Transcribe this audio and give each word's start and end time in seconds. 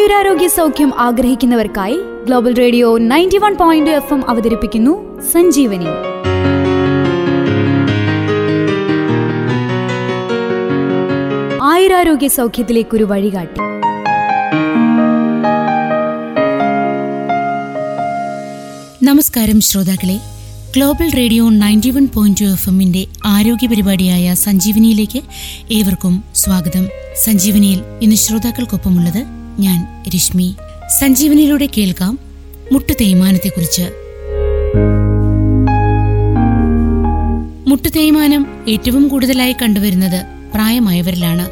ആയുരാരോഗ്യ 0.00 0.48
സൗഖ്യം 0.48 1.00
ആഗ്രഹിക്കുന്നവർക്കായി 1.00 2.00
global 2.24 2.54
radio 2.54 2.98
ninety 2.98 3.38
one 3.38 3.54
point 3.54 3.90
F 3.90 4.14
M 4.14 4.30
അവതരിപ്പിക്കുന്നു 4.30 5.20
സഞ്ജീവനി. 5.20 5.88
ആയുരാരോഗ്യ 11.62 12.28
സൗഖ്യത്തിലേക്കൊരു 12.28 13.04
വഴികാട്ടി. 13.04 13.60
നമസ്കാരം 19.04 19.60
ശ്രോതാക്കളെ. 19.60 20.20
Global 20.76 21.10
radio 21.16 21.48
ninety 21.48 21.90
one 21.90 22.08
point 22.14 22.44
F 22.44 22.68
എമ്മിന്റെ 22.68 23.06
ആരോഗ്യ 23.26 23.66
പരിപാടിയായ 23.66 24.34
സഞ്ജീവനിയിലേക്ക് 24.34 25.22
ഏവർക്കും 25.72 26.24
സ്വാഗതം. 26.34 26.88
സഞ്ജീവനിയിൽ 27.24 27.82
ഇന്ന് 28.02 28.16
ശ്രോതാക്കൾക്കൊപ്പമുള്ളത് 28.16 29.39
ഞാൻ 29.60 30.02
രശ്മി. 30.14 30.54
സഞ്ജീവനിയിലൂടെ 31.00 31.68
കേൾക്കാം 31.78 32.18
മുട്ടു 32.72 32.92
തേയ്മാനത്തെക്കുറിച്ച്. 32.92 33.86
മുട്ടു 37.68 37.88
തേയ്മാനം 37.88 38.46
ഏറ്റവും 38.68 39.08
കൂടുതലായി 39.08 39.52
കണ്ടുവരുന്നത് 39.52 40.26
പ്രായമായവരിലാണ്. 40.54 41.50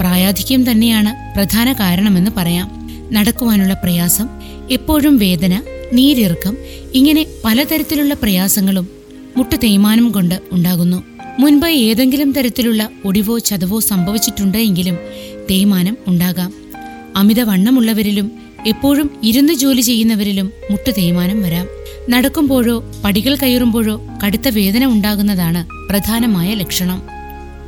പ്രായാധിക്യം 0.00 0.70
തന്നെയാണ് 0.70 1.36
പ്രധാന 1.36 1.72
കാരണമെന്ന് 1.72 2.30
പറയാം. 2.36 2.68
നടക്കുവാനുള്ള 3.12 3.74
പ്രയാസം 3.74 4.28
എപ്പോഴും 4.70 5.16
വേദന 5.16 5.62
നീരിറക്കം 5.92 6.56
ഇങ്ങനെ 6.94 7.26
പലതരത്തിലുള്ള 7.44 8.14
പ്രയാസങ്ങളും 8.14 8.88
മുട്ടു 9.36 9.56
തേയ്മാനം 9.56 10.10
കൊണ്ട് 10.10 10.40
ഉണ്ടാകുന്നു. 10.52 11.02
മുൻപ് 11.38 11.66
ഏതെങ്കിലും 11.66 12.32
തരത്തിലുള്ള 12.32 12.88
ഒടിവോ 13.04 13.38
ചതവോ 13.38 13.80
സംഭവിച്ചിട്ടുണ്ട് 13.80 14.58
എങ്കിലും 14.58 14.96
തേയ്മാനം 15.50 15.96
ഉണ്ടാകാം. 16.06 16.59
അമിതവണ്ണമുള്ളവരിലും 17.20 18.26
എപ്പോഴും 18.66 19.20
ഇരുന്ന് 19.22 19.52
ജോലി 19.52 19.80
ചെയ്യുന്നവരിലും 19.80 20.52
മുട്ടു 20.70 20.90
തേയ്മാനം 20.90 21.42
വരാം. 21.42 21.66
നടക്കുമ്പോഴോ 22.10 22.92
പടികൾ 23.04 23.36
കയറുമ്പോഴോ 23.36 23.94
കടുത്ത 24.24 24.48
വേദന 24.48 24.84
ഉണ്ടാകുന്നതാണ് 24.84 25.88
പ്രധാനമായ 25.88 26.54
ലക്ഷണം. 26.54 27.02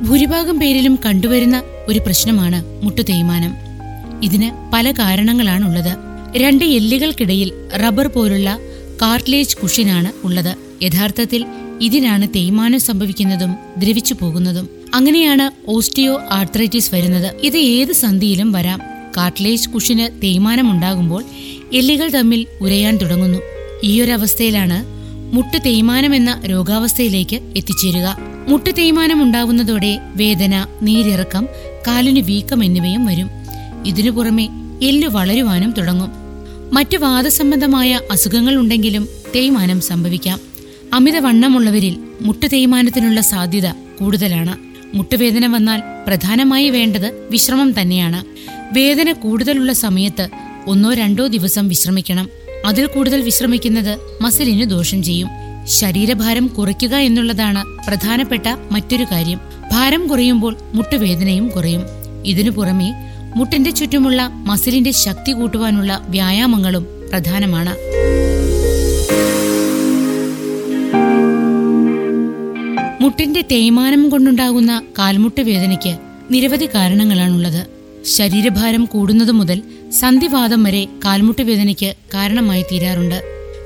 ഭൂരിഭാഗം 0.05 0.59
പേരിലും 0.59 0.99
കണ്ടുവരുന്ന 1.05 1.63
ഒരു 1.87 1.99
പ്രശ്നമാണ് 1.99 2.59
മുട്ടു 2.83 3.01
തേയ്മാനം. 3.01 3.53
ഇതിന് 4.23 4.49
പല 4.73 4.91
കാരണങ്ങളാണുള്ളത്. 4.91 5.93
രണ്ട് 6.37 6.63
എല്ലുകൾക്കിടയിൽ 6.65 7.49
റബ്ബർ 7.81 8.07
പോലുള്ള 8.07 8.59
കാർട്ട്ലേജ് 9.01 9.57
കുഷിനാണ് 9.57 10.11
ഉള്ളത്. 10.23 10.83
യഥാർത്ഥത്തിൽ 10.83 11.45
ഇതിനാണ് 11.81 12.27
തേയ്മാനം 12.35 12.79
സംഭവിക്കുന്നതും 12.79 13.51
ദ്രവിച്ചു 13.77 14.15
പോകുന്നതും 14.21 14.69
അങ്ങനെയാണ് 14.93 15.45
ഓസ്റ്റിയോ 15.69 16.21
ആർത്രൈറ്റിസ് 16.31 16.95
വരുന്നത്. 16.95 17.35
ഇത് 17.43 17.57
ഏത് 17.57 17.93
സന്ധിയിലും 17.93 18.51
വരാം. 18.51 18.92
കാർട്ട്ലേജ് 19.17 19.69
കുഷിന് 19.69 20.21
തേയ്മാനം 20.23 20.71
ഉണ്ടാകുമ്പോൾ 20.71 21.23
എല്ലുകൾ 21.73 22.09
തമ്മിൽ 22.09 22.47
ഉരയാൻ 22.61 22.97
തുടങ്ങുന്നു. 22.97 23.39
ഈയൊരവസ്ഥയിലാണ് 23.83 24.85
മുട്ട് 25.35 25.57
തേയ്മാനം 25.65 26.15
എന്ന 26.15 26.41
രോഗാവസ്ഥയിലേക്ക് 26.45 27.35
എത്തിച്ചേരുക. 27.35 28.17
മുട്ട് 28.47 28.69
തേയ്മാനം 28.77 29.23
ഉണ്ടാകുന്നതോടെ 29.23 29.99
വേദന 30.15 30.67
നീരിറക്കം 30.81 31.47
കാലിന് 31.87 32.19
വീക്കം 32.19 32.63
എന്നിവയും 32.63 33.05
വരും. 33.05 33.29
ഇതിനു 33.85 34.11
പുറമെ 34.11 34.49
എല്ലു 34.81 35.07
വളരുവാനും 35.07 35.71
തുടങ്ങും. 35.71 36.11
മറ്റു 36.73 36.97
വാദസംബന്ധമായ 36.97 37.99
അസുഖങ്ങൾ 38.11 38.55
ഉണ്ടെങ്കിലും 38.55 39.07
തേയ്മാനം 39.35 39.81
സംഭവിക്കാം. 39.81 40.39
അമിതവണ്ണമുള്ളവരിൽ 40.93 41.97
മുട്ട് 42.21 42.45
തേയ്മാനത്തിനുള്ള 42.53 43.21
സാധ്യത 43.21 43.67
കൂടുതലാണ്. 43.99 44.57
മുട്ടുവേദന 44.97 45.45
വന്നാൽ 45.45 45.81
പ്രധാനമായി 46.07 46.69
വേണ്ടത് 46.69 47.27
വിശ്രമം 47.31 47.81
തന്നെയാണ്. 47.81 48.23
വേദന 48.73 49.11
കൂടുതലുള്ള 49.11 49.73
സമയത്ത് 49.73 50.29
ഒന്നോ 50.67 50.93
രണ്ടോ 50.93 51.27
ദിവസം 51.27 51.67
വിശ്രമിക്കണം. 51.67 52.29
അതിൽ 52.65 52.85
കൂടുതൽ 52.85 53.21
വിശ്രമിക്കുന്നത് 53.21 53.99
മസിലിന് 54.21 54.69
ദോഷം 54.69 55.03
ചെയ്യും. 55.03 55.27
ശരീരഭാരം 55.65 56.47
കുറയ്ക്കുക 56.47 56.95
എന്നുള്ളതാണ് 56.95 57.65
പ്രധാനപ്പെട്ട 57.87 58.47
മറ്റൊരു 58.71 59.03
കാര്യം. 59.03 59.39
ഭാരം 59.71 60.07
കുറയുമ്പോൾ 60.07 60.55
മുട്ടുവേദനയും 60.73 61.47
കുറയും. 61.47 61.81
ഇതിനു 62.25 62.49
പുറമെ 62.49 62.93
മുട്ടിന്റെ 63.35 63.69
ചുറ്റുമുള്ള 63.69 64.29
മസിലിന്റെ 64.33 64.91
ശക്തി 64.91 65.31
കൂട്ടുവാനുള്ള 65.31 66.05
വ്യായാമങ്ങളും 66.09 66.87
പ്രധാനമാണ്. 67.09 67.75
മുട്ടിന്റെ 73.03 73.41
തേയ്മാനം 73.41 74.09
കൊണ്ടുണ്ടാകുന്ന 74.09 74.81
കാൽമുട്ട് 74.99 75.41
വേദനയ്ക്ക് 75.41 75.97
നിരവധി 76.31 76.69
കാരണങ്ങളാണുള്ളത്. 76.75 77.72
ശരീരഭാരം 78.05 78.85
കൂടുന്നതു 78.85 79.31
മുതൽ 79.31 79.61
സന്ധിവാദം 79.99 80.63
വരെ 80.63 80.87
കാൽമുട്ട് 81.05 81.41
വേദനയ്ക്ക് 81.41 81.93
കാരണമായി 82.13 82.61
തീരാറുണ്ട്. 82.61 83.23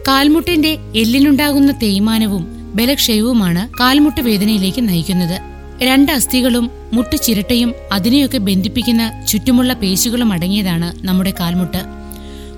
കാൽമുട്ടിന്റെ 0.08 0.78
എല്ലിനുണ്ടാകുന്ന 0.96 1.72
തേയ്മാനവും 1.72 2.48
ബലക്ഷയവുമാണ് 2.76 3.80
കാൽമുട്ട് 3.80 4.22
വേദനയിലേക്ക് 4.22 4.90
നയിക്കുന്നത്. 4.90 5.42
രണ്ട് 5.84 6.12
അസ്ഥികളും 6.12 6.70
മുട്ട് 6.94 7.16
ചിരട്ടയും 7.16 7.74
അതിനെയൊക്കെ 7.92 8.38
ബന്ധിപ്പിക്കുന്ന 8.38 9.26
ചുറ്റുമുള്ള 9.28 9.74
പേശികളും 9.74 10.34
അടങ്ങിയതാണ് 10.34 11.06
നമ്മുടെ 11.06 11.34
കാൽമുട്ട്. 11.40 11.78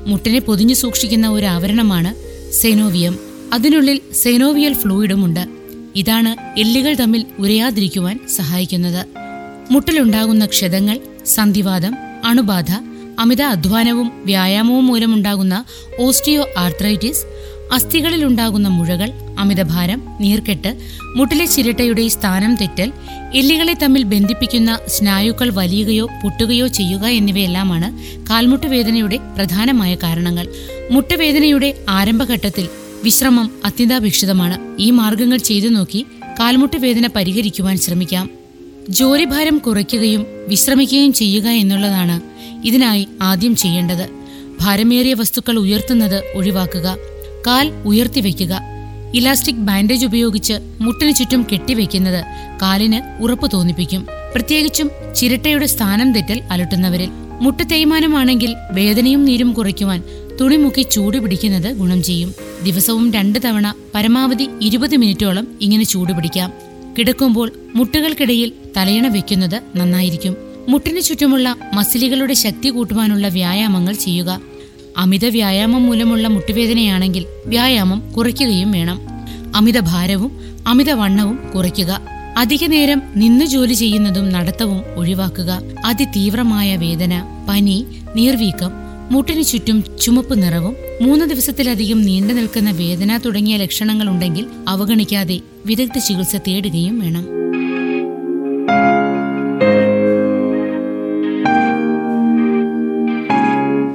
മുട്ടിനെ 0.07 0.39
പൊതിഞ്ഞു 0.39 0.73
സൂക്ഷിക്കുന്ന 0.73 1.29
ഒരു 1.29 1.45
ആവരണമാണ് 1.45 2.16
സെനോവിയം. 2.53 3.19
അതിനുള്ളിൽ 3.53 4.01
സെനോവിയൽ 4.13 4.73
ഫ്ലൂയിഡും 4.73 5.25
ഉണ്ട് 5.25 5.47
ഇതാണ് 5.95 6.59
എല്ലുകൾ 6.59 6.94
തമ്മിൽ 6.94 7.25
ഉരയാതിരിക്കുവാൻ 7.39 8.19
സഹായിക്കുന്നത്. 8.35 9.07
മുട്ടിലുണ്ടാകുന്ന 9.72 10.45
ക്ഷതങ്ങൾ 10.45 11.00
സന്ധിവാദം 11.35 11.95
അണുബാധ 12.25 12.72
അമിത 13.19 13.41
അധ്വാനവും 13.41 14.12
വ്യായാമവും 14.25 14.85
മൂലമുണ്ടാകുന്ന 14.85 15.66
ഓസ്റ്റിയോ 16.00 16.45
ആർത്രൈറ്റിസ് 16.57 17.23
അസ്ഥികളിലുണ്ടാകുന്ന 17.73 18.67
മുഴകൾ 18.67 19.12
അമിതഭാരം 19.39 20.03
നീർക്കെട്ട് 20.22 20.78
മുട്ടിലെ 21.16 21.45
ചിരട്ടയുടെ 21.45 22.07
സ്ഥാനം 22.07 22.56
തെറ്റൽ 22.56 22.94
എല്ലുകളെ 23.35 23.73
തമ്മിൽ 23.73 24.03
ബന്ധിപ്പിക്കുന്ന 24.03 24.79
സ്നായുക്കൾ 24.88 25.50
വലിയുകയോ 25.50 26.06
പൊട്ടുകയോ 26.06 26.68
ചെയ്യുക 26.68 27.06
എന്നിവയെല്ലാമാണ് 27.07 27.89
കാൽമുട്ടുവേദനയുടെ 28.29 29.18
പ്രധാനമായ 29.18 29.95
കാരണങ്ങൾ. 29.95 30.47
മുട്ടുവേദനയുടെ 30.91 31.85
ആരംഭഘട്ടത്തിൽ 31.89 32.69
വിശ്രമം 33.03 33.51
അത്യന്താപേക്ഷിതമാണ്. 33.66 34.57
ഈ 34.79 34.91
മാർഗങ്ങൾ 34.91 35.38
ചെയ്തു 35.38 35.68
നോക്കി 35.68 36.06
കാൽമുട്ടുവേദന 36.39 37.07
പരിഹരിക്കുവാൻ 37.07 37.78
ശ്രമിക്കാം. 37.78 38.38
ജോലിഭാരം 38.89 39.57
കുറയ്ക്കുകയും 39.57 40.25
വിശ്രമിക്കുകയും 40.47 41.13
ചെയ്യുക 41.13 41.47
എന്നുള്ളതാണ് 41.47 42.22
ഇതിനായി 42.67 43.07
ആദ്യം 43.22 43.55
ചെയ്യേണ്ടത്. 43.55 44.09
ഭാരമേറിയ 44.61 45.13
വസ്തുക്കൾ 45.13 45.59
ഉയർത്തുന്നത് 45.59 46.23
ഒഴിവാക്കുക. 46.35 46.97
കാൽ 47.47 47.72
ഉയർത്തി 47.85 48.19
ഉയർത്തിവെക്കുക 48.19 48.61
ഇലാസ്റ്റിക് 49.16 49.55
ബാൻഡേജ് 49.55 50.05
ഉപയോഗിച്ച് 50.05 50.53
മുട്ടിന് 50.81 51.16
ചുറ്റും 51.16 51.47
കെട്ടിവെക്കുന്നത് 51.53 52.25
കാലിന് 52.61 53.23
ഉറപ്പ് 53.23 53.50
തോന്നിപ്പിക്കും. 53.53 54.07
പ്രത്യേകിച്ചും 54.35 54.89
ചിരട്ടയുടെ 55.16 55.66
സ്ഥാനം 55.66 56.13
തെറ്റൽ 56.13 56.41
അലട്ടുന്നവരിൽ. 56.51 57.09
മുട്ട് 57.41 57.63
തേയ്മാനമാണെങ്കിൽ 57.71 58.56
വേദനയും 58.71 59.25
നീരും 59.25 59.53
കുറയ്ക്കുവാൻ 59.53 60.03
ചൂട് 60.81 61.17
പിടിക്കുന്നത് 61.17 61.75
ഗുണം 61.75 62.03
ചെയ്യും. 62.03 62.33
ദിവസവും 62.63 63.13
രണ്ട് 63.13 63.39
തവണ 63.45 63.75
പരമാവധി 63.95 64.50
ഇരുപത് 64.61 64.97
മിനിറ്റോളം 64.97 65.47
ഇങ്ങനെ 65.61 65.83
ചൂട് 65.83 66.13
പിടിക്കാം. 66.13 66.69
കിടക്കുമ്പോൾ 66.97 67.51
മുട്ടുകൾക്കിടയിൽ 67.75 68.51
തലയണ 68.77 69.07
വെക്കുന്നത് 69.07 69.61
നന്നായിരിക്കും. 69.75 70.35
മുട്ടിനു 70.69 71.00
ചുറ്റുമുള്ള 71.00 71.55
മസിലുകളുടെ 71.73 72.33
ശക്തി 72.33 72.69
കൂട്ടുവാനുള്ള 72.69 73.27
വ്യായാമങ്ങൾ 73.27 73.94
ചെയ്യുക. 73.94 74.41
അമിത 74.97 75.25
വ്യായാമം 75.25 75.85
മൂലമുള്ള 75.85 76.27
മുട്ടുവേദനയാണെങ്കിൽ 76.27 77.25
വ്യായാമം 77.45 78.13
കുറയ്ക്കുകയും 78.17 78.72
വേണം. 78.72 79.00
അമിത 79.55 79.79
ഭാരവും 79.79 80.31
അമിത 80.67 80.91
വണ്ണവും 80.91 81.51
കുറയ്ക്കുക. 81.55 82.01
അധിക 82.38 82.66
നേരം 82.66 83.01
നിന്നു 83.16 83.45
ജോലി 83.45 83.73
ചെയ്യുന്നതും 83.73 84.29
നടത്തവും 84.29 84.81
ഒഴിവാക്കുക. 84.95 85.61
അതിതീവ്രമായ 85.85 86.75
വേദന 86.75 87.44
പനി 87.50 87.85
നീർവീക്കം 88.15 88.71
മുട്ടിനു 89.12 89.42
ചുറ്റും 89.42 89.83
ചുമപ്പ് 90.01 90.44
നിറവും 90.44 90.75
മൂന്ന് 91.01 91.25
ദിവസത്തിലധികം 91.25 92.01
നീണ്ടു 92.01 92.34
നിൽക്കുന്ന 92.34 92.72
വേദന 92.72 93.18
തുടങ്ങിയ 93.18 93.57
ലക്ഷണങ്ങൾ 93.57 94.10
ഉണ്ടെങ്കിൽ 94.10 94.46
അവഗണിക്കാതെ 94.68 95.40
വിദഗ്ധ 95.66 95.98
ചികിത്സ 95.98 96.36
തേടുകയും 96.36 97.00
വേണം. 97.00 97.25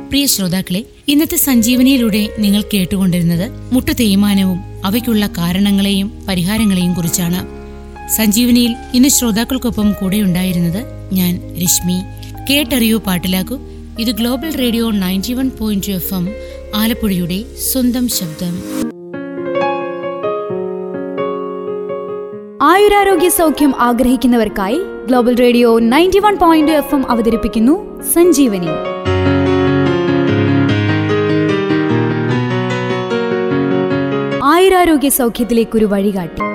പ്രിയ 0.09 0.27
ശ്രോതാക്കളെ 0.27 0.85
ഇന്നത്തെ 1.09 1.37
സഞ്ജീവനിയിലൂടെ 1.37 2.29
നിങ്ങൾ 2.39 2.65
കേട്ടുകൊണ്ടിരുന്നത് 2.75 3.75
മുട്ടു 3.75 3.93
തേയ്മാനവും 3.93 4.59
അവയ്ക്കുള്ള 4.85 5.27
കാരണങ്ങളെയും 5.27 6.27
പരിഹാരങ്ങളെയും 6.29 6.95
കുറിച്ചാണ്. 6.95 7.41
സഞ്ജീവനിയിൽ 8.17 8.75
ഇന്ന് 8.95 9.09
ശ്രോതാക്കൾക്കൊപ്പം 9.09 9.93
കൂടെയുണ്ടായിരുന്നത് 9.93 10.85
ഞാൻ 11.13 11.41
രശ്മി. 11.63 11.99
കേട്ടറിയൂ 12.51 12.99
പാട്ടിലാക്കൂ. 12.99 13.59
ഇത് 13.99 14.11
global 14.11 14.57
radio 14.57 14.91
ninety 14.91 15.33
one 15.33 15.51
point 15.51 15.93
F 15.93 16.15
M 16.15 16.25
ആലപ്പുഴയുടെ 16.77 17.45
സ്വന്തം 17.59 18.09
ശബ്ദം. 18.09 18.55
ആയുരാരോഗ്യ 22.63 23.29
സൗഖ്യം 23.29 23.75
ആഗ്രഹിക്കുന്നവർക്കായി 23.81 24.81
global 25.07 25.37
radio 25.37 25.79
ninety 25.79 26.19
one 26.19 26.37
point 26.37 26.73
F 26.73 26.95
M 26.95 27.11
അവതരിപ്പിക്കുന്നു 27.11 28.03
സഞ്ജീവനി. 28.03 28.67
ആയുരാരോഗ്യ 34.45 35.09
സൗഖ്യത്തിലേക്കൊരു 35.09 35.85
വഴികാട്ടി. 35.85 36.54